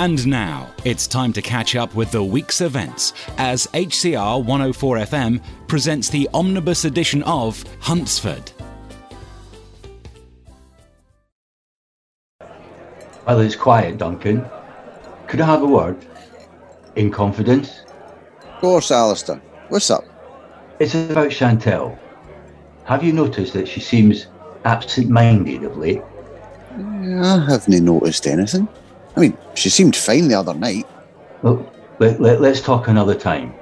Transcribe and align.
And 0.00 0.24
now 0.28 0.72
it's 0.84 1.08
time 1.08 1.32
to 1.32 1.42
catch 1.42 1.74
up 1.74 1.92
with 1.96 2.12
the 2.12 2.22
week's 2.22 2.60
events 2.60 3.12
as 3.36 3.66
HCR 3.68 4.44
104 4.44 4.96
FM 4.98 5.42
presents 5.66 6.08
the 6.08 6.28
omnibus 6.32 6.84
edition 6.84 7.24
of 7.24 7.64
Huntsford. 7.80 8.52
Well, 13.26 13.40
it's 13.40 13.56
quiet, 13.56 13.98
Duncan, 13.98 14.46
could 15.26 15.40
I 15.40 15.46
have 15.46 15.62
a 15.62 15.66
word? 15.66 16.06
In 16.94 17.10
confidence? 17.10 17.82
Of 18.40 18.60
course, 18.60 18.92
Alistair. 18.92 19.42
What's 19.68 19.90
up? 19.90 20.04
It's 20.78 20.94
about 20.94 21.30
Chantel. 21.30 21.98
Have 22.84 23.02
you 23.02 23.12
noticed 23.12 23.52
that 23.54 23.66
she 23.66 23.80
seems 23.80 24.28
absent 24.64 25.10
minded 25.10 25.64
of 25.64 25.76
late? 25.76 26.02
I 26.72 27.44
haven't 27.50 27.84
noticed 27.84 28.28
anything. 28.28 28.68
I 29.18 29.20
mean, 29.20 29.38
she 29.54 29.68
seemed 29.68 29.96
fine 29.96 30.28
the 30.28 30.36
other 30.36 30.54
night. 30.54 30.86
Well, 31.42 31.68
let, 31.98 32.20
let, 32.20 32.40
let's 32.40 32.60
talk 32.60 32.86
another 32.86 33.16
time. 33.16 33.52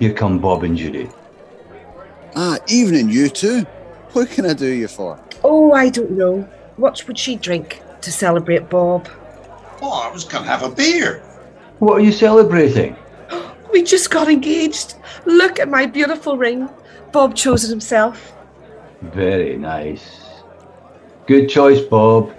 Here 0.00 0.12
come 0.12 0.40
Bob 0.40 0.64
and 0.64 0.76
Judy. 0.76 1.08
Ah, 2.34 2.58
evening, 2.66 3.08
you 3.08 3.28
two. 3.28 3.60
What 4.14 4.30
can 4.30 4.46
I 4.46 4.52
do 4.52 4.66
you 4.66 4.88
for? 4.88 5.20
Oh, 5.44 5.72
I 5.72 5.90
don't 5.90 6.10
know. 6.10 6.40
What 6.76 7.06
would 7.06 7.20
she 7.20 7.36
drink 7.36 7.80
to 8.00 8.10
celebrate 8.10 8.68
Bob? 8.68 9.08
Oh, 9.80 10.02
I 10.02 10.12
was 10.12 10.24
going 10.24 10.42
to 10.42 10.50
have 10.50 10.64
a 10.64 10.70
beer. 10.74 11.20
What 11.78 11.98
are 11.98 12.04
you 12.04 12.12
celebrating? 12.12 12.96
We 13.72 13.82
just 13.82 14.10
got 14.10 14.28
engaged. 14.28 14.94
Look 15.24 15.60
at 15.60 15.68
my 15.68 15.86
beautiful 15.86 16.36
ring. 16.36 16.68
Bob 17.12 17.36
chose 17.36 17.62
it 17.62 17.70
himself. 17.70 18.32
Very 19.02 19.56
nice. 19.56 20.24
Good 21.26 21.48
choice, 21.48 21.80
Bob. 21.82 22.32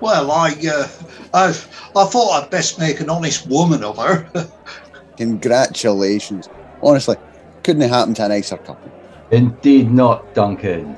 Well, 0.00 0.30
I, 0.30 0.50
uh, 0.70 0.88
I, 1.32 1.48
I 1.48 2.04
thought 2.04 2.42
I'd 2.42 2.50
best 2.50 2.78
make 2.78 3.00
an 3.00 3.08
honest 3.08 3.46
woman 3.46 3.82
of 3.82 3.96
her. 3.98 4.28
Congratulations. 5.16 6.48
Honestly, 6.82 7.16
couldn't 7.62 7.82
have 7.82 7.90
happened 7.90 8.16
to 8.16 8.26
a 8.26 8.28
nicer 8.28 8.58
couple. 8.58 8.90
Indeed 9.30 9.90
not, 9.90 10.34
Duncan. 10.34 10.96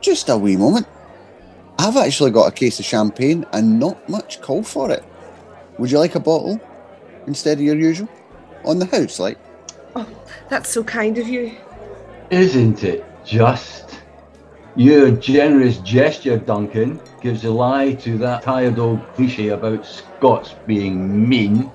Just 0.00 0.28
a 0.28 0.36
wee 0.36 0.56
moment. 0.56 0.86
I've 1.78 1.96
actually 1.96 2.30
got 2.30 2.46
a 2.46 2.52
case 2.52 2.78
of 2.78 2.84
champagne 2.84 3.44
and 3.52 3.80
not 3.80 4.08
much 4.08 4.40
call 4.40 4.62
for 4.62 4.90
it. 4.90 5.04
Would 5.78 5.90
you 5.90 5.98
like 5.98 6.14
a 6.14 6.20
bottle 6.20 6.60
instead 7.26 7.58
of 7.58 7.64
your 7.64 7.76
usual? 7.76 8.08
On 8.64 8.78
the 8.78 8.86
house, 8.86 9.18
like? 9.18 9.38
Oh, 9.96 10.06
that's 10.48 10.68
so 10.68 10.84
kind 10.84 11.18
of 11.18 11.26
you. 11.26 11.56
Isn't 12.30 12.84
it 12.84 13.04
just? 13.24 13.98
Your 14.76 15.10
generous 15.10 15.78
gesture, 15.78 16.36
Duncan, 16.38 17.00
gives 17.20 17.44
a 17.44 17.50
lie 17.50 17.94
to 17.94 18.18
that 18.18 18.42
tired 18.42 18.78
old 18.78 19.00
cliche 19.14 19.48
about 19.48 19.86
Scots 19.86 20.54
being 20.66 21.28
mean. 21.28 21.70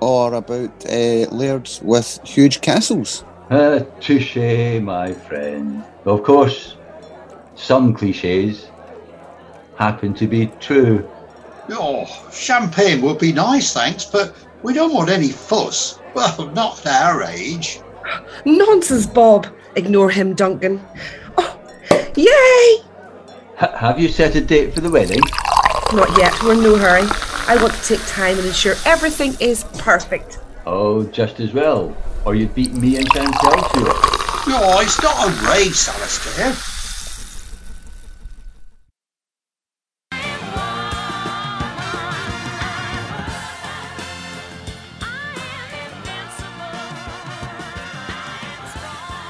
Or 0.00 0.34
about 0.34 0.84
uh, 0.86 1.28
lairds 1.30 1.80
with 1.82 2.20
huge 2.24 2.60
castles. 2.60 3.24
Uh, 3.50 3.80
touche, 4.00 4.80
my 4.80 5.12
friend. 5.12 5.84
Of 6.04 6.22
course, 6.24 6.76
some 7.54 7.94
cliches 7.94 8.68
happen 9.76 10.14
to 10.14 10.26
be 10.26 10.46
true. 10.60 11.08
oh, 11.70 12.06
champagne 12.32 13.00
would 13.02 13.18
be 13.18 13.32
nice, 13.32 13.72
thanks, 13.72 14.04
but 14.04 14.34
we 14.62 14.72
don't 14.72 14.94
want 14.94 15.10
any 15.10 15.28
fuss. 15.30 15.98
Well, 16.14 16.50
not 16.54 16.84
at 16.84 17.02
our 17.02 17.22
age. 17.22 17.80
Nonsense, 18.44 19.06
Bob. 19.06 19.46
Ignore 19.76 20.10
him, 20.10 20.34
Duncan. 20.34 20.84
Oh, 21.38 21.58
yay! 22.16 22.84
H- 23.60 23.70
have 23.76 23.98
you 24.00 24.08
set 24.08 24.34
a 24.34 24.40
date 24.40 24.74
for 24.74 24.80
the 24.80 24.90
wedding? 24.90 25.20
Not 25.92 26.16
yet. 26.18 26.32
We're 26.42 26.54
in 26.54 26.62
no 26.62 26.76
hurry. 26.76 27.06
I 27.48 27.56
want 27.60 27.74
to 27.74 27.82
take 27.96 28.06
time 28.06 28.38
and 28.38 28.46
ensure 28.46 28.74
everything 28.86 29.34
is 29.40 29.64
perfect. 29.78 30.38
Oh, 30.66 31.04
just 31.04 31.40
as 31.40 31.52
well. 31.52 31.96
Or 32.24 32.34
you'd 32.34 32.54
beat 32.54 32.72
me 32.72 32.96
and 32.96 33.08
Chantel 33.10 33.72
to 33.72 33.80
it. 33.80 34.48
No, 34.48 34.80
it's 34.80 35.00
not 35.02 35.28
a 35.28 35.50
race, 35.50 35.88
Alistair. 35.88 36.54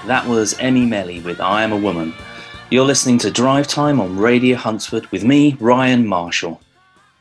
That 0.07 0.27
was 0.27 0.55
Emmy 0.59 0.85
Melly 0.85 1.21
with 1.21 1.41
I 1.41 1.63
Am 1.63 1.73
a 1.73 1.77
Woman. 1.77 2.13
You're 2.73 2.87
listening 2.87 3.19
to 3.19 3.31
Drive 3.31 3.69
Time 3.69 4.01
on 4.01 4.17
Radio 4.17 4.57
Huntsford 4.57 5.07
with 5.13 5.25
me, 5.25 5.59
Ryan 5.61 6.07
Marshall. 6.07 6.59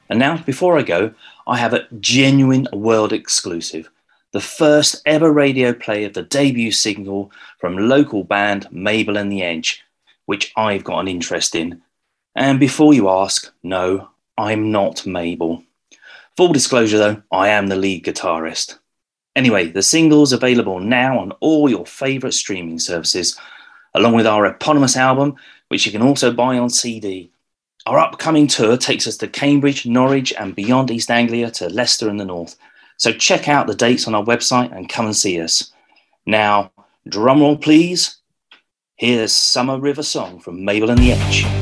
And 0.07 0.17
now, 0.17 0.38
before 0.38 0.79
I 0.79 0.81
go, 0.81 1.13
I 1.45 1.57
have 1.57 1.73
a 1.73 1.89
genuine 2.00 2.69
world 2.72 3.12
exclusive 3.12 3.89
the 4.31 4.39
first 4.39 5.01
ever 5.06 5.29
radio 5.29 5.73
play 5.73 6.06
of 6.06 6.13
the 6.13 6.22
debut 6.22 6.72
single 6.72 7.34
from 7.57 7.89
local 7.89 8.23
band 8.23 8.66
Mabel 8.72 9.17
and 9.17 9.29
the 9.29 9.44
Edge, 9.44 9.84
which 10.25 10.53
I've 10.56 10.85
got 10.85 11.00
an 11.00 11.09
interest 11.09 11.53
in. 11.53 11.81
And 12.33 12.57
before 12.57 12.94
you 12.94 13.09
ask, 13.09 13.51
no, 13.62 14.07
I'm 14.38 14.72
not 14.72 15.06
Mabel. 15.06 15.66
Full 16.38 16.53
disclosure 16.53 16.97
though, 16.97 17.23
I 17.29 17.50
am 17.50 17.68
the 17.68 17.75
lead 17.75 18.06
guitarist. 18.06 18.78
Anyway, 19.35 19.68
the 19.68 19.83
single's 19.83 20.31
available 20.31 20.79
now 20.79 21.19
on 21.19 21.33
all 21.41 21.69
your 21.69 21.85
favourite 21.85 22.35
streaming 22.35 22.79
services, 22.79 23.38
along 23.94 24.13
with 24.13 24.28
our 24.28 24.46
eponymous 24.46 24.97
album, 24.97 25.35
which 25.68 25.85
you 25.85 25.91
can 25.91 26.02
also 26.02 26.31
buy 26.31 26.57
on 26.57 26.69
CD. 26.69 27.31
Our 27.85 27.97
upcoming 27.97 28.47
tour 28.47 28.78
takes 28.78 29.07
us 29.07 29.18
to 29.18 29.28
Cambridge, 29.28 29.85
Norwich, 29.85 30.34
and 30.38 30.56
beyond 30.56 30.91
East 30.91 31.09
Anglia 31.09 31.50
to 31.52 31.69
Leicester 31.69 32.09
in 32.09 32.18
the 32.18 32.25
north. 32.25 32.56
So 32.97 33.12
check 33.12 33.47
out 33.47 33.66
the 33.66 33.75
dates 33.75 34.07
on 34.07 34.13
our 34.13 34.24
website 34.24 34.75
and 34.75 34.88
come 34.88 35.06
and 35.06 35.16
see 35.16 35.41
us. 35.41 35.74
Now, 36.25 36.72
drumroll 37.09 37.59
please. 37.59 38.18
Here's 38.96 39.31
Summer 39.31 39.80
River 39.80 40.03
Song 40.03 40.40
from 40.40 40.63
Mabel 40.63 40.91
and 40.91 41.00
the 41.00 41.13
Edge. 41.13 41.61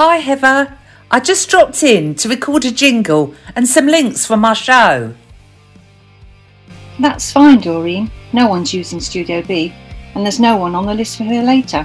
Hi, 0.00 0.18
Heather. 0.18 0.78
I 1.10 1.18
just 1.18 1.50
dropped 1.50 1.82
in 1.82 2.14
to 2.14 2.28
record 2.28 2.64
a 2.64 2.70
jingle 2.70 3.34
and 3.56 3.66
some 3.66 3.88
links 3.88 4.24
from 4.24 4.44
our 4.44 4.54
show. 4.54 5.12
That's 7.00 7.32
fine, 7.32 7.58
Doreen. 7.58 8.08
No 8.32 8.46
one's 8.46 8.72
using 8.72 9.00
Studio 9.00 9.42
B, 9.42 9.74
and 10.14 10.24
there's 10.24 10.38
no 10.38 10.56
one 10.56 10.76
on 10.76 10.86
the 10.86 10.94
list 10.94 11.16
for 11.16 11.24
her 11.24 11.42
later. 11.42 11.84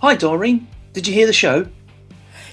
Hi, 0.00 0.14
Doreen. 0.14 0.68
Did 0.92 1.08
you 1.08 1.12
hear 1.12 1.26
the 1.26 1.32
show? 1.32 1.66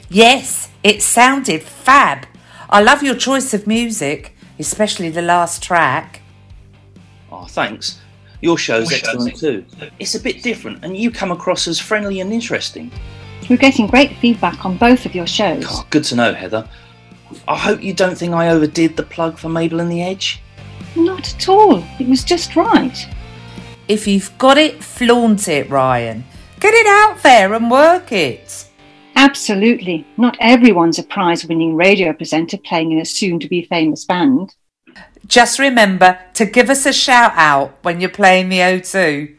Yes, 0.09 0.71
it 0.81 1.03
sounded 1.03 1.61
fab. 1.61 2.25
I 2.67 2.81
love 2.81 3.03
your 3.03 3.13
choice 3.13 3.53
of 3.53 3.67
music, 3.67 4.35
especially 4.57 5.11
the 5.11 5.21
last 5.21 5.61
track. 5.61 6.23
Oh, 7.31 7.45
thanks. 7.45 8.01
Your 8.41 8.57
show's 8.57 8.91
excellent 8.91 9.37
too. 9.37 9.65
It's 9.99 10.15
a 10.15 10.19
bit 10.19 10.41
different, 10.41 10.83
and 10.83 10.97
you 10.97 11.11
come 11.11 11.29
across 11.29 11.67
as 11.67 11.79
friendly 11.79 12.21
and 12.21 12.33
interesting. 12.33 12.91
We're 13.49 13.57
getting 13.57 13.87
great 13.87 14.17
feedback 14.17 14.65
on 14.65 14.77
both 14.77 15.05
of 15.05 15.15
your 15.15 15.27
shows. 15.27 15.65
Oh, 15.67 15.87
good 15.89 16.03
to 16.05 16.15
know, 16.15 16.33
Heather. 16.33 16.67
I 17.47 17.57
hope 17.57 17.81
you 17.81 17.93
don't 17.93 18.17
think 18.17 18.33
I 18.33 18.49
overdid 18.49 18.97
the 18.97 19.03
plug 19.03 19.37
for 19.37 19.49
Mabel 19.49 19.79
and 19.79 19.91
the 19.91 20.01
Edge. 20.01 20.41
Not 20.95 21.33
at 21.33 21.49
all. 21.49 21.83
It 21.99 22.07
was 22.07 22.23
just 22.23 22.55
right. 22.55 23.07
If 23.87 24.07
you've 24.07 24.37
got 24.37 24.57
it, 24.57 24.83
flaunt 24.83 25.47
it, 25.47 25.69
Ryan. 25.69 26.25
Get 26.59 26.73
it 26.73 26.87
out 26.87 27.23
there 27.23 27.53
and 27.53 27.71
work 27.71 28.11
it. 28.11 28.67
Absolutely. 29.15 30.05
Not 30.17 30.37
everyone's 30.39 30.99
a 30.99 31.03
prize 31.03 31.45
winning 31.45 31.75
radio 31.75 32.13
presenter 32.13 32.57
playing 32.57 32.91
in 32.91 32.99
a 32.99 33.05
soon 33.05 33.39
to 33.39 33.47
be 33.47 33.63
famous 33.63 34.05
band. 34.05 34.55
Just 35.25 35.59
remember 35.59 36.19
to 36.33 36.45
give 36.45 36.69
us 36.69 36.85
a 36.85 36.93
shout 36.93 37.33
out 37.35 37.77
when 37.81 37.99
you're 38.01 38.09
playing 38.09 38.49
the 38.49 38.59
O2. 38.59 39.35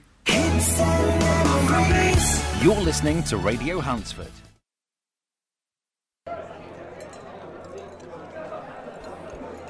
You're 2.60 2.74
listening 2.74 3.22
to 3.24 3.36
Radio 3.36 3.78
Huntsford. 3.78 4.32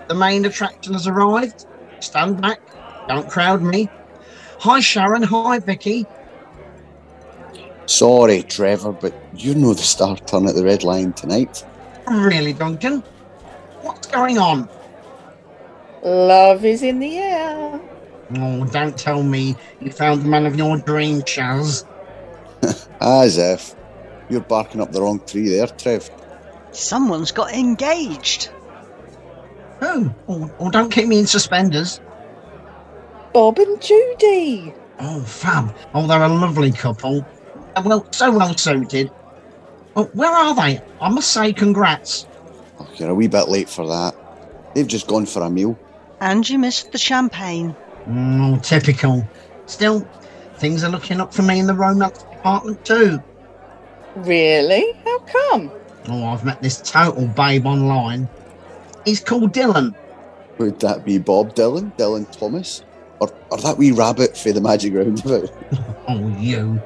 The 0.06 0.14
main 0.14 0.46
attraction 0.46 0.94
has 0.94 1.06
arrived. 1.06 1.66
Stand 2.00 2.40
back. 2.40 2.62
Don't 3.06 3.28
crowd 3.28 3.60
me. 3.60 3.90
Hi, 4.60 4.80
Sharon. 4.80 5.22
Hi, 5.22 5.58
Vicky. 5.58 6.06
Sorry, 7.84 8.42
Trevor, 8.42 8.92
but 8.92 9.12
you 9.34 9.54
know 9.54 9.74
the 9.74 9.82
star 9.82 10.16
turn 10.16 10.46
at 10.46 10.54
the 10.54 10.64
Red 10.64 10.82
Lion 10.82 11.12
tonight. 11.12 11.62
Really, 12.06 12.54
Duncan? 12.54 13.00
What's 13.82 14.06
going 14.06 14.38
on? 14.38 14.66
Love 16.02 16.64
is 16.64 16.82
in 16.82 17.00
the 17.00 17.18
air. 17.18 17.80
Oh, 18.36 18.64
don't 18.64 18.96
tell 18.96 19.22
me 19.22 19.56
you 19.78 19.92
found 19.92 20.22
the 20.22 20.28
man 20.28 20.46
of 20.46 20.56
your 20.56 20.78
dreams, 20.78 21.24
Chaz. 21.24 21.84
As 23.08 23.38
if. 23.38 23.74
You're 24.28 24.42
barking 24.42 24.82
up 24.82 24.92
the 24.92 25.00
wrong 25.00 25.20
tree 25.20 25.48
there, 25.48 25.66
Trev. 25.66 26.10
Someone's 26.72 27.32
got 27.32 27.54
engaged. 27.54 28.50
Who? 29.80 30.10
Oh, 30.28 30.50
oh, 30.58 30.70
don't 30.70 30.92
keep 30.92 31.06
me 31.08 31.18
in 31.20 31.26
suspenders. 31.26 32.00
Bob 33.32 33.58
and 33.58 33.80
Judy. 33.80 34.74
Oh, 35.00 35.22
fab. 35.22 35.74
Oh, 35.94 36.06
they're 36.06 36.22
a 36.22 36.28
lovely 36.28 36.70
couple. 36.70 37.24
Uh, 37.74 37.82
Well, 37.82 38.06
so 38.12 38.30
well 38.30 38.54
suited. 38.58 39.10
Oh, 39.96 40.04
where 40.12 40.30
are 40.30 40.54
they? 40.54 40.82
I 41.00 41.08
must 41.08 41.32
say, 41.32 41.54
congrats. 41.54 42.26
Oh, 42.78 42.88
you're 42.96 43.08
a 43.08 43.14
wee 43.14 43.28
bit 43.28 43.48
late 43.48 43.70
for 43.70 43.86
that. 43.88 44.14
They've 44.74 44.86
just 44.86 45.06
gone 45.06 45.24
for 45.24 45.42
a 45.42 45.48
meal. 45.50 45.78
And 46.20 46.46
you 46.48 46.58
missed 46.58 46.92
the 46.92 46.98
champagne. 46.98 47.74
Mm, 48.06 48.62
typical. 48.62 49.26
Still, 49.64 50.06
things 50.56 50.84
are 50.84 50.90
looking 50.90 51.20
up 51.22 51.32
for 51.32 51.42
me 51.42 51.58
in 51.58 51.66
the 51.66 51.74
romance 51.74 52.22
department 52.38 52.84
too. 52.84 53.22
Really? 54.16 54.92
How 55.04 55.18
come? 55.20 55.70
Oh, 56.08 56.24
I've 56.26 56.44
met 56.44 56.62
this 56.62 56.80
total 56.80 57.26
babe 57.26 57.66
online. 57.66 58.28
He's 59.04 59.20
called 59.20 59.52
Dylan. 59.52 59.94
Would 60.58 60.80
that 60.80 61.04
be 61.04 61.18
Bob 61.18 61.54
Dylan, 61.54 61.94
Dylan 61.96 62.30
Thomas, 62.36 62.82
or, 63.20 63.30
or 63.50 63.58
that 63.58 63.76
wee 63.76 63.92
rabbit 63.92 64.36
for 64.36 64.52
the 64.52 64.60
Magic 64.60 64.94
Roundabout? 64.94 65.50
Oh, 66.10 66.26
you. 66.38 66.80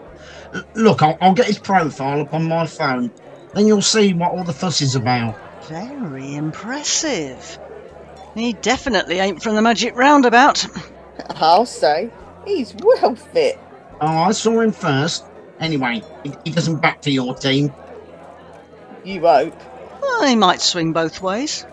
Look, 0.75 1.01
I'll, 1.01 1.17
I'll 1.21 1.33
get 1.33 1.47
his 1.47 1.59
profile 1.59 2.23
up 2.23 2.35
on 2.35 2.49
my 2.49 2.67
phone. 2.67 3.09
Then 3.55 3.69
you'll 3.69 3.81
see 3.83 4.13
what 4.15 4.33
all 4.33 4.43
the 4.43 4.53
fuss 4.53 4.81
is 4.83 4.97
about. 4.97 5.39
Very 5.69 6.35
impressive. 6.35 7.57
He 8.35 8.55
definitely 8.55 9.21
ain't 9.21 9.41
from 9.41 9.55
the 9.55 9.63
Magic 9.63 9.95
Roundabout. 9.95 10.67
I'll 11.37 11.67
say. 11.67 12.11
He's 12.45 12.75
well 12.83 13.15
fit. 13.15 13.61
Oh, 14.01 14.09
I 14.09 14.33
saw 14.33 14.59
him 14.61 14.73
first. 14.73 15.25
Anyway, 15.61 16.03
he, 16.25 16.33
he 16.45 16.51
doesn't 16.51 16.81
back 16.81 17.03
to 17.03 17.11
your 17.11 17.35
team. 17.35 17.73
You 19.05 19.21
hope. 19.21 19.55
Well, 20.01 20.25
he 20.25 20.37
might 20.37 20.61
swing 20.61 20.93
both 20.93 21.23
ways. 21.23 21.67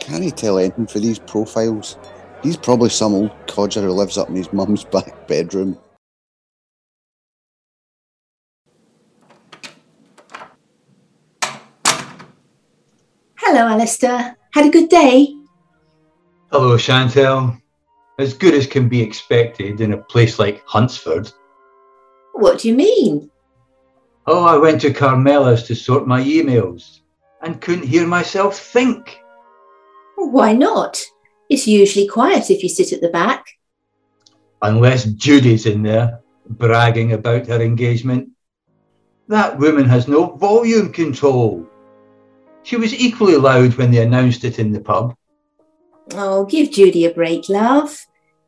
Can't 0.00 0.22
he 0.22 0.30
tell 0.30 0.58
anything 0.58 0.86
for 0.86 0.98
these 0.98 1.18
profiles? 1.18 1.96
He's 2.42 2.56
probably 2.56 2.90
some 2.90 3.14
old 3.14 3.32
codger 3.46 3.80
who 3.80 3.90
lives 3.90 4.18
up 4.18 4.28
in 4.28 4.36
his 4.36 4.52
mum's 4.52 4.84
back 4.92 5.26
bedroom. 5.26 5.78
Hello, 13.36 13.68
Alistair. 13.68 14.36
Had 14.52 14.66
a 14.66 14.70
good 14.70 14.88
day? 14.88 15.34
Hello, 16.50 16.76
Chantel. 16.76 17.60
As 18.18 18.32
good 18.34 18.54
as 18.54 18.66
can 18.66 18.88
be 18.88 19.02
expected 19.02 19.80
in 19.80 19.92
a 19.92 19.98
place 19.98 20.38
like 20.38 20.62
Huntsford. 20.66 21.30
What 22.34 22.60
do 22.60 22.68
you 22.68 22.74
mean? 22.74 23.30
Oh, 24.26 24.44
I 24.44 24.56
went 24.56 24.80
to 24.82 24.92
Carmela's 24.92 25.62
to 25.64 25.74
sort 25.74 26.06
my 26.06 26.20
emails 26.20 27.00
and 27.42 27.60
couldn't 27.60 27.86
hear 27.86 28.06
myself 28.06 28.58
think. 28.58 29.20
Why 30.16 30.52
not? 30.52 31.02
It's 31.48 31.66
usually 31.66 32.08
quiet 32.08 32.50
if 32.50 32.62
you 32.62 32.68
sit 32.68 32.92
at 32.92 33.00
the 33.00 33.08
back. 33.08 33.46
Unless 34.62 35.04
Judy's 35.04 35.66
in 35.66 35.82
there 35.82 36.20
bragging 36.48 37.12
about 37.12 37.46
her 37.46 37.62
engagement. 37.62 38.30
That 39.28 39.58
woman 39.58 39.86
has 39.86 40.08
no 40.08 40.36
volume 40.36 40.92
control. 40.92 41.66
She 42.62 42.76
was 42.76 42.94
equally 42.94 43.36
loud 43.36 43.74
when 43.74 43.90
they 43.90 44.02
announced 44.02 44.44
it 44.44 44.58
in 44.58 44.72
the 44.72 44.80
pub. 44.80 45.14
Oh, 46.12 46.44
give 46.44 46.70
Judy 46.70 47.04
a 47.04 47.14
break, 47.14 47.48
love. 47.48 48.06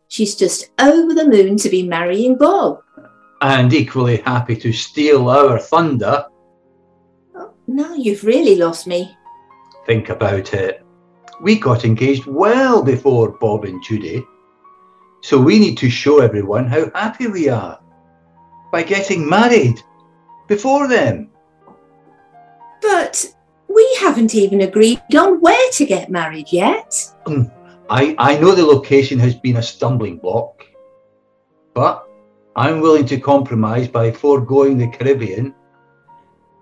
She's 0.09 0.35
just 0.35 0.71
over 0.79 1.15
the 1.15 1.29
moon 1.29 1.57
to 1.59 1.69
be 1.69 1.83
marrying 1.83 2.37
Bob. 2.37 2.81
And 3.43 3.73
equally 3.73 4.19
happy 4.19 4.57
to 4.57 4.73
steal 4.73 5.29
our 5.29 5.59
thunder. 5.59 6.27
Now 7.67 7.95
you've 7.95 8.25
really 8.25 8.57
lost 8.57 8.87
me. 8.87 9.17
Think 9.87 10.09
about 10.09 10.55
it. 10.55 10.85
We 11.41 11.59
got 11.59 11.85
engaged 11.85 12.27
well 12.27 12.83
before 12.83 13.33
Bob 13.33 13.65
and 13.65 13.83
Judy. 13.83 14.25
So 15.21 15.41
we 15.41 15.59
need 15.59 15.77
to 15.79 15.91
show 15.91 16.21
everyone 16.21 16.67
how 16.67 16.91
happy 16.95 17.27
we 17.27 17.49
are 17.49 17.81
by 18.73 18.83
getting 18.83 19.29
married 19.29 19.81
before 20.49 20.89
them. 20.89 21.31
But 22.81 23.35
we 23.69 23.97
haven't 24.01 24.35
even 24.35 24.61
agreed 24.63 25.03
on 25.17 25.41
where 25.41 25.71
to 25.73 25.85
get 25.85 26.11
married 26.11 26.53
yet. 26.53 26.95
Mm, 27.27 27.51
I, 27.91 28.15
I 28.19 28.39
know 28.39 28.55
the 28.55 28.65
location 28.65 29.19
has 29.19 29.35
been 29.35 29.57
a 29.57 29.63
stumbling 29.63 30.19
block, 30.19 30.65
but 31.75 32.06
I'm 32.57 32.81
willing 32.81 33.05
to 33.07 33.21
compromise 33.21 33.87
by 33.87 34.11
foregoing 34.11 34.79
the 34.79 34.89
Caribbean 34.89 35.55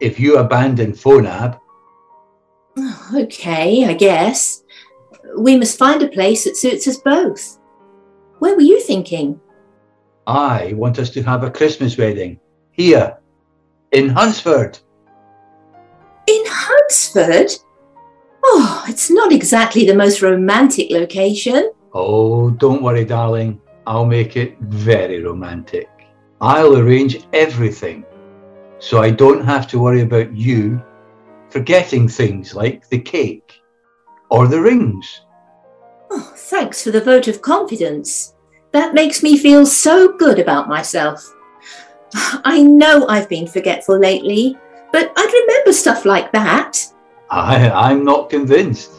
if 0.00 0.19
you 0.19 0.38
abandon 0.38 0.93
Phonab. 0.93 1.58
Okay, 3.14 3.85
I 3.85 3.93
guess. 3.93 4.64
We 5.38 5.56
must 5.56 5.79
find 5.79 6.02
a 6.02 6.08
place 6.08 6.44
that 6.44 6.56
suits 6.56 6.88
us 6.88 6.96
both. 6.96 7.61
Where 8.38 8.56
were 8.56 8.62
you 8.62 8.81
thinking? 8.81 9.41
I 10.26 10.73
want 10.75 10.99
us 10.99 11.11
to 11.11 11.23
have 11.23 11.44
a 11.44 11.50
Christmas 11.50 11.97
wedding 11.97 12.40
here 12.73 13.19
in 13.93 14.08
Hunsford. 14.08 14.79
In 16.26 16.43
Hunsford? 16.47 17.52
Oh, 18.43 18.85
it's 18.88 19.11
not 19.11 19.32
exactly 19.32 19.87
the 19.87 19.94
most 19.94 20.23
romantic 20.23 20.90
location. 20.90 21.70
Oh, 21.93 22.50
don't 22.50 22.82
worry, 22.82 23.05
darling. 23.05 23.61
I'll 23.86 24.06
make 24.06 24.36
it 24.36 24.58
very 24.60 25.22
romantic. 25.22 25.88
I'll 26.40 26.76
arrange 26.76 27.26
everything 27.32 28.04
so 28.78 29.00
I 29.00 29.10
don't 29.10 29.44
have 29.44 29.66
to 29.69 29.78
worry 29.78 30.02
about 30.02 30.36
you 30.36 30.82
forgetting 31.48 32.08
things 32.08 32.54
like 32.54 32.88
the 32.88 32.98
cake 32.98 33.62
or 34.31 34.46
the 34.46 34.60
rings. 34.60 35.22
Oh, 36.10 36.32
thanks 36.36 36.82
for 36.82 36.90
the 36.90 37.00
vote 37.00 37.28
of 37.28 37.40
confidence. 37.40 38.34
That 38.72 38.92
makes 38.92 39.22
me 39.22 39.38
feel 39.38 39.64
so 39.64 40.16
good 40.16 40.38
about 40.38 40.69
myself. 40.69 41.34
I 42.14 42.62
know 42.62 43.06
I've 43.08 43.28
been 43.28 43.46
forgetful 43.46 43.98
lately, 43.98 44.58
but 44.92 45.12
I'd 45.16 45.32
remember 45.32 45.72
stuff 45.72 46.04
like 46.04 46.30
that. 46.32 46.78
I, 47.30 47.70
I'm 47.70 48.04
not 48.04 48.30
convinced. 48.30 48.92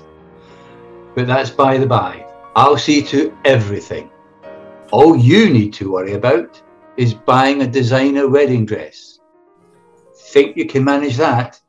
But 1.13 1.27
that's 1.27 1.49
by 1.49 1.77
the 1.77 1.85
by. 1.85 2.25
I'll 2.55 2.77
see 2.77 3.01
to 3.03 3.37
everything. 3.45 4.09
All 4.91 5.17
you 5.17 5.49
need 5.49 5.73
to 5.73 5.91
worry 5.91 6.13
about 6.13 6.61
is 6.97 7.13
buying 7.13 7.61
a 7.61 7.67
designer 7.67 8.27
wedding 8.27 8.65
dress. 8.65 9.19
Think 10.31 10.55
you 10.55 10.65
can 10.67 10.83
manage 10.83 11.17
that? 11.17 11.59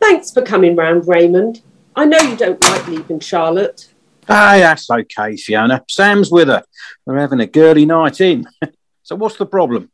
Thanks 0.00 0.30
for 0.30 0.42
coming 0.42 0.76
round, 0.76 1.08
Raymond. 1.08 1.62
I 1.96 2.04
know 2.04 2.18
you 2.18 2.36
don't 2.36 2.60
like 2.60 2.86
leaving 2.88 3.20
Charlotte. 3.20 3.92
Ah, 4.28 4.56
that's 4.58 4.90
okay, 4.90 5.36
Fiona. 5.36 5.82
Sam's 5.88 6.30
with 6.30 6.48
her. 6.48 6.62
We're 7.06 7.18
having 7.18 7.40
a 7.40 7.46
girly 7.46 7.86
night 7.86 8.20
in. 8.20 8.46
so 9.02 9.16
what's 9.16 9.36
the 9.36 9.46
problem? 9.46 9.90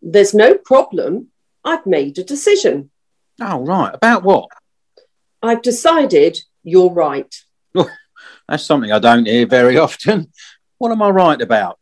There's 0.00 0.34
no 0.34 0.54
problem. 0.54 1.28
I've 1.64 1.86
made 1.86 2.18
a 2.18 2.24
decision. 2.24 2.90
Oh, 3.40 3.64
right. 3.64 3.94
About 3.94 4.24
what? 4.24 4.48
I've 5.42 5.62
decided 5.62 6.40
you're 6.64 6.90
right. 6.90 7.34
Oh, 8.52 8.54
that's 8.54 8.66
something 8.66 8.92
I 8.92 8.98
don't 8.98 9.26
hear 9.26 9.46
very 9.46 9.78
often. 9.88 10.30
What 10.76 10.92
am 10.92 11.00
I 11.00 11.08
right 11.08 11.40
about? 11.40 11.78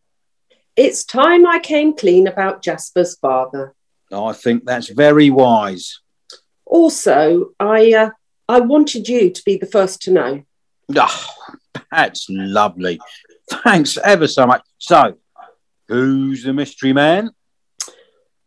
It's 0.77 1.05
time 1.05 1.45
I 1.45 1.59
came 1.59 1.97
clean 1.97 2.29
about 2.29 2.63
Jasper's 2.63 3.17
father. 3.19 3.75
I 4.13 4.33
think 4.33 4.65
that's 4.65 4.89
very 4.89 5.31
wise. 5.31 5.99
Also, 6.65 7.51
I 7.59 7.93
uh, 7.93 8.11
I 8.49 8.61
wanted 8.61 9.09
you 9.09 9.31
to 9.31 9.43
be 9.45 9.57
the 9.57 9.67
first 9.67 10.01
to 10.03 10.13
know. 10.13 10.45
Oh, 10.97 11.27
that's 11.91 12.27
lovely. 12.29 13.01
Thanks 13.51 13.99
ever 13.99 14.29
so 14.29 14.47
much. 14.47 14.63
So, 14.79 15.19
who's 15.89 16.45
the 16.45 16.53
mystery 16.53 16.93
man? 16.93 17.31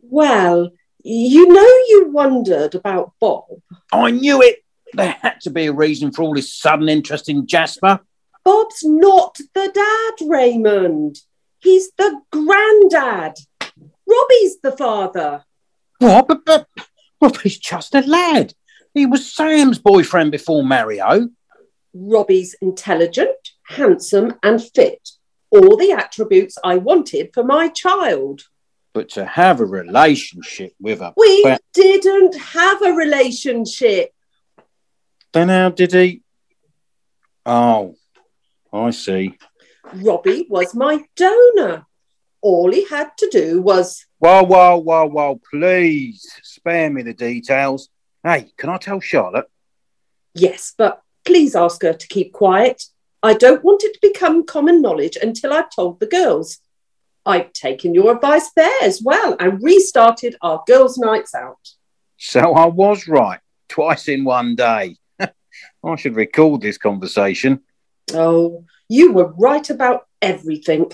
Well, 0.02 0.72
you 1.04 1.48
know 1.48 1.62
you 1.62 2.10
wondered 2.10 2.76
about 2.76 3.12
Bob. 3.20 3.46
I 3.92 4.12
knew 4.12 4.42
it. 4.42 4.60
There 4.94 5.18
had 5.22 5.42
to 5.42 5.50
be 5.50 5.66
a 5.66 5.74
reason 5.74 6.14
for 6.14 6.22
all 6.22 6.34
this 6.34 6.54
sudden 6.54 6.88
interest 6.88 7.28
in 7.28 7.48
Jasper. 7.48 8.00
Bob's 8.44 8.84
not 8.84 9.38
the 9.54 9.72
dad, 9.74 10.28
Raymond. 10.28 11.18
He's 11.60 11.92
the 11.98 12.22
granddad. 12.32 13.38
Robbie's 14.06 14.60
the 14.62 14.76
father. 14.78 15.46
What? 16.00 16.28
But, 16.46 16.68
but, 17.20 17.44
just 17.44 17.96
a 17.96 18.02
lad. 18.02 18.54
He 18.94 19.06
was 19.06 19.34
Sam's 19.34 19.80
boyfriend 19.80 20.32
before 20.32 20.64
Mario. 20.64 21.30
Robbie's 21.94 22.56
intelligent, 22.62 23.38
handsome, 23.68 24.34
and 24.44 24.62
fit. 24.62 25.10
All 25.50 25.78
the 25.78 25.92
attributes 25.92 26.58
I 26.64 26.78
wanted 26.78 27.32
for 27.34 27.44
my 27.44 27.70
child. 27.70 28.42
But 28.94 29.10
to 29.10 29.26
have 29.26 29.60
a 29.62 29.66
relationship 29.66 30.74
with 30.80 31.02
a. 31.02 31.14
We 31.16 31.44
ba- 31.44 31.60
didn't 31.74 32.36
have 32.36 32.82
a 32.82 32.92
relationship. 32.92 34.12
Then 35.32 35.50
how 35.50 35.70
did 35.70 35.94
he? 35.94 36.22
Oh, 37.46 37.96
I 38.74 38.90
see. 38.90 39.38
Robbie 39.94 40.48
was 40.50 40.74
my 40.74 41.06
donor. 41.16 41.86
All 42.42 42.72
he 42.72 42.86
had 42.88 43.12
to 43.20 43.30
do 43.32 43.62
was. 43.62 44.06
Whoa, 44.18 44.44
whoa, 44.44 44.78
whoa, 44.78 45.06
whoa! 45.06 45.40
Please 45.50 46.26
spare 46.42 46.90
me 46.90 47.04
the 47.04 47.14
details. 47.14 47.90
Hey, 48.24 48.52
can 48.58 48.70
I 48.70 48.78
tell 48.78 49.00
Charlotte? 49.00 49.46
Yes, 50.34 50.74
but 50.78 51.02
please 51.24 51.56
ask 51.56 51.82
her 51.84 51.94
to 51.94 52.08
keep 52.08 52.34
quiet. 52.34 52.84
I 53.22 53.34
don't 53.34 53.64
want 53.64 53.84
it 53.84 53.94
to 53.94 54.00
become 54.02 54.46
common 54.46 54.82
knowledge 54.82 55.18
until 55.22 55.54
I've 55.54 55.70
told 55.70 56.00
the 56.00 56.08
girls. 56.08 56.58
I've 57.26 57.54
taken 57.54 57.94
your 57.94 58.14
advice 58.14 58.50
there 58.56 58.82
as 58.82 59.02
well 59.02 59.38
and 59.40 59.64
restarted 59.64 60.36
our 60.42 60.64
girls' 60.68 60.98
nights 60.98 61.34
out. 61.34 61.70
So 62.18 62.54
I 62.54 62.66
was 62.66 63.08
right, 63.08 63.40
twice 63.70 64.10
in 64.10 64.26
one 64.26 64.56
day. 64.56 64.98
I 65.20 65.96
should 65.96 66.16
record 66.16 66.62
this 66.62 66.78
conversation. 66.78 67.62
Oh, 68.14 68.66
you 68.90 69.12
were 69.12 69.34
right 69.38 69.68
about 69.70 70.08
everything. 70.22 70.92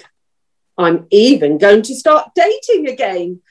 I'm 0.78 1.08
even 1.12 1.58
going 1.58 1.82
to 1.84 1.96
start 1.96 2.32
dating 2.36 2.88
again. 2.88 3.42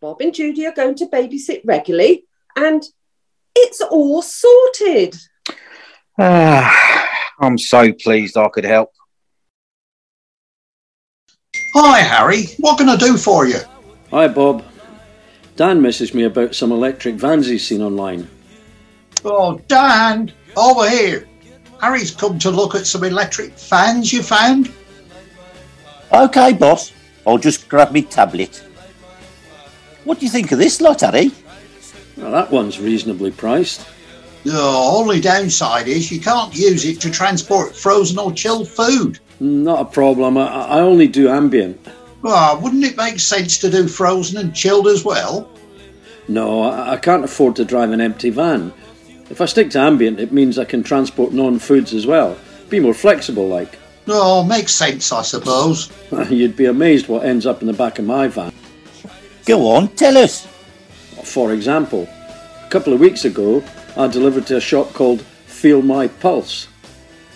Bob 0.00 0.20
and 0.20 0.32
Judy 0.32 0.66
are 0.66 0.72
going 0.72 0.94
to 0.96 1.06
babysit 1.06 1.62
regularly, 1.64 2.24
and 2.54 2.82
it's 3.56 3.80
all 3.80 4.22
sorted. 4.22 5.16
Ah, 6.18 7.08
I'm 7.40 7.58
so 7.58 7.92
pleased 7.92 8.36
I 8.36 8.48
could 8.48 8.64
help. 8.64 8.92
Hi, 11.74 11.98
Harry. 11.98 12.44
What 12.58 12.78
can 12.78 12.88
I 12.88 12.96
do 12.96 13.16
for 13.16 13.46
you? 13.46 13.58
Hi, 14.10 14.28
Bob. 14.28 14.64
Dan 15.56 15.80
messaged 15.80 16.14
me 16.14 16.24
about 16.24 16.54
some 16.54 16.72
electric 16.72 17.16
vans 17.16 17.48
he's 17.48 17.66
seen 17.66 17.82
online. 17.82 18.28
Oh, 19.24 19.58
Dan, 19.66 20.32
over 20.56 20.88
here. 20.88 21.27
Harry's 21.80 22.10
come 22.10 22.38
to 22.40 22.50
look 22.50 22.74
at 22.74 22.86
some 22.86 23.04
electric 23.04 23.52
fans 23.56 24.12
you 24.12 24.22
found. 24.22 24.72
Okay, 26.12 26.52
boss. 26.52 26.92
I'll 27.26 27.38
just 27.38 27.68
grab 27.68 27.92
me 27.92 28.02
tablet. 28.02 28.62
What 30.04 30.18
do 30.18 30.26
you 30.26 30.32
think 30.32 30.52
of 30.52 30.58
this 30.58 30.80
lot, 30.80 31.02
Harry? 31.02 31.30
Well, 32.16 32.32
that 32.32 32.50
one's 32.50 32.80
reasonably 32.80 33.30
priced. 33.30 33.86
The 34.44 34.58
only 34.58 35.20
downside 35.20 35.88
is 35.88 36.10
you 36.10 36.20
can't 36.20 36.54
use 36.56 36.84
it 36.84 37.00
to 37.02 37.10
transport 37.10 37.76
frozen 37.76 38.18
or 38.18 38.32
chilled 38.32 38.68
food. 38.68 39.18
Mm, 39.40 39.62
not 39.64 39.80
a 39.80 39.84
problem. 39.84 40.38
I, 40.38 40.46
I 40.46 40.80
only 40.80 41.06
do 41.06 41.28
ambient. 41.28 41.86
Well, 42.22 42.60
wouldn't 42.60 42.84
it 42.84 42.96
make 42.96 43.20
sense 43.20 43.58
to 43.58 43.70
do 43.70 43.86
frozen 43.86 44.38
and 44.38 44.54
chilled 44.54 44.88
as 44.88 45.04
well? 45.04 45.50
No, 46.26 46.62
I, 46.62 46.94
I 46.94 46.96
can't 46.96 47.24
afford 47.24 47.56
to 47.56 47.64
drive 47.64 47.90
an 47.90 48.00
empty 48.00 48.30
van. 48.30 48.72
If 49.30 49.40
I 49.40 49.46
stick 49.46 49.70
to 49.70 49.78
ambient, 49.80 50.20
it 50.20 50.32
means 50.32 50.58
I 50.58 50.64
can 50.64 50.82
transport 50.82 51.32
non 51.32 51.58
foods 51.58 51.92
as 51.92 52.06
well. 52.06 52.38
Be 52.68 52.80
more 52.80 52.94
flexible, 52.94 53.48
like. 53.48 53.78
Oh, 54.06 54.42
makes 54.42 54.72
sense, 54.72 55.12
I 55.12 55.22
suppose. 55.22 55.92
You'd 56.30 56.56
be 56.56 56.64
amazed 56.64 57.08
what 57.08 57.24
ends 57.24 57.46
up 57.46 57.60
in 57.60 57.66
the 57.66 57.74
back 57.74 57.98
of 57.98 58.06
my 58.06 58.28
van. 58.28 58.52
Go 59.44 59.68
on, 59.68 59.88
tell 59.88 60.16
us. 60.16 60.46
For 61.24 61.52
example, 61.52 62.08
a 62.64 62.68
couple 62.70 62.92
of 62.92 63.00
weeks 63.00 63.24
ago, 63.26 63.62
I 63.96 64.06
delivered 64.08 64.46
to 64.46 64.56
a 64.56 64.60
shop 64.60 64.92
called 64.94 65.20
Feel 65.20 65.82
My 65.82 66.08
Pulse. 66.08 66.68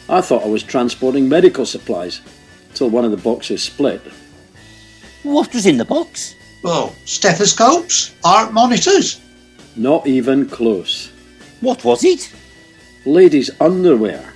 I 0.09 0.21
thought 0.23 0.45
I 0.45 0.49
was 0.49 0.63
transporting 0.63 1.29
medical 1.29 1.67
supplies 1.67 2.23
till 2.75 2.89
one 2.89 3.05
of 3.05 3.11
the 3.11 3.17
boxes 3.19 3.63
split. 3.63 4.01
What 5.23 5.53
was 5.53 5.67
in 5.67 5.77
the 5.77 5.85
box? 5.85 6.35
Well, 6.65 6.95
stethoscopes, 7.05 8.15
heart 8.25 8.53
monitors. 8.53 9.21
Not 9.77 10.07
even 10.07 10.49
close. 10.49 11.12
What 11.63 11.85
was 11.85 12.05
it? 12.05 12.29
Ladies' 13.07 13.49
underwear. 13.61 14.33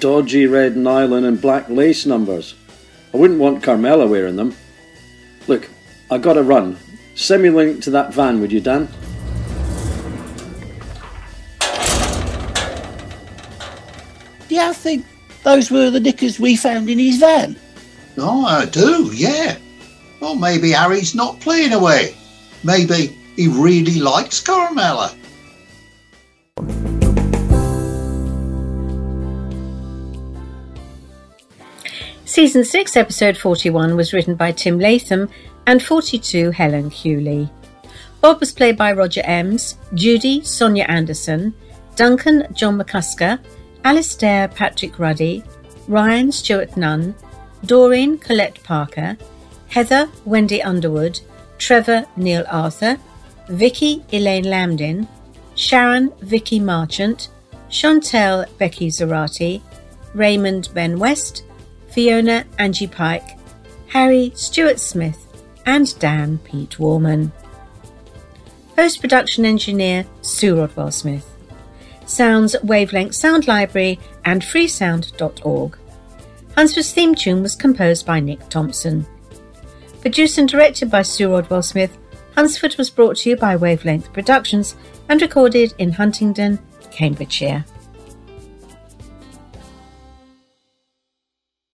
Dodgy 0.00 0.46
red 0.46 0.74
nylon 0.74 1.24
and 1.24 1.38
black 1.38 1.68
lace 1.68 2.06
numbers. 2.06 2.54
I 3.12 3.18
wouldn't 3.18 3.38
want 3.38 3.62
Carmela 3.62 4.06
wearing 4.06 4.36
them. 4.36 4.56
Look, 5.48 5.68
I 6.10 6.16
gotta 6.16 6.42
run. 6.42 6.78
Send 7.14 7.42
me 7.42 7.50
a 7.50 7.52
link 7.52 7.82
to 7.82 7.90
that 7.90 8.14
van, 8.14 8.40
would 8.40 8.50
you, 8.52 8.62
Dan? 8.62 8.88
Do 14.48 14.54
you 14.54 14.72
think 14.72 15.04
those 15.44 15.70
were 15.70 15.90
the 15.90 16.00
knickers 16.00 16.40
we 16.40 16.56
found 16.56 16.88
in 16.88 16.98
his 16.98 17.18
van? 17.18 17.56
Oh, 18.16 18.46
I 18.46 18.64
do, 18.64 19.10
yeah. 19.12 19.58
Well, 20.20 20.34
maybe 20.34 20.70
Harry's 20.70 21.14
not 21.14 21.38
playing 21.40 21.74
away. 21.74 22.16
Maybe 22.64 23.08
he 23.36 23.46
really 23.46 24.00
likes 24.00 24.40
Carmela. 24.40 25.14
Season 32.24 32.64
6, 32.64 32.96
episode 32.96 33.36
41 33.36 33.94
was 33.94 34.12
written 34.12 34.34
by 34.34 34.52
Tim 34.52 34.78
Latham 34.80 35.28
and 35.66 35.82
42 35.82 36.50
Helen 36.50 36.90
Hewley. 36.90 37.48
Bob 38.20 38.40
was 38.40 38.52
played 38.52 38.76
by 38.76 38.92
Roger 38.92 39.22
Ems, 39.24 39.76
Judy 39.94 40.42
Sonia 40.42 40.84
Anderson, 40.88 41.54
Duncan 41.94 42.46
John 42.52 42.78
McCusker, 42.78 43.38
Alistair 43.84 44.48
Patrick 44.48 44.98
Ruddy, 44.98 45.44
Ryan 45.88 46.32
Stuart 46.32 46.76
Nunn, 46.76 47.14
Doreen 47.64 48.18
Colette 48.18 48.62
Parker, 48.64 49.16
Heather 49.68 50.08
Wendy 50.24 50.62
Underwood, 50.62 51.20
Trevor 51.58 52.06
Neil 52.16 52.44
Arthur, 52.50 52.98
Vicky 53.48 54.04
Elaine 54.12 54.44
Lambdin, 54.44 55.06
Sharon 55.56 56.12
Vicky 56.20 56.60
Marchant, 56.60 57.30
Chantel 57.70 58.46
Becky 58.58 58.88
Zarati, 58.88 59.62
Raymond 60.14 60.68
Ben 60.74 60.98
West, 60.98 61.44
Fiona 61.88 62.44
Angie 62.58 62.86
Pike, 62.86 63.38
Harry 63.88 64.32
Stuart 64.34 64.78
Smith, 64.78 65.26
and 65.64 65.98
Dan 65.98 66.38
Pete 66.38 66.78
Warman. 66.78 67.32
Post 68.76 69.00
production 69.00 69.46
engineer 69.46 70.04
Sue 70.20 70.56
Rodwell 70.56 70.92
Smith. 70.92 71.26
Sounds 72.04 72.54
Wavelength 72.62 73.14
Sound 73.14 73.48
Library 73.48 73.98
and 74.26 74.42
freesound.org. 74.42 75.78
Hunsford's 76.54 76.92
theme 76.92 77.14
tune 77.14 77.42
was 77.42 77.56
composed 77.56 78.04
by 78.04 78.20
Nick 78.20 78.46
Thompson. 78.50 79.06
Produced 80.02 80.36
and 80.36 80.48
directed 80.48 80.90
by 80.90 81.02
Sue 81.02 81.30
Rodwell 81.30 81.62
Smith, 81.62 81.96
Hunsford 82.34 82.76
was 82.76 82.90
brought 82.90 83.16
to 83.18 83.30
you 83.30 83.36
by 83.36 83.56
Wavelength 83.56 84.12
Productions 84.12 84.76
and 85.08 85.20
recorded 85.22 85.74
in 85.78 85.92
Huntingdon, 85.92 86.58
Cambridgeshire. 86.90 87.64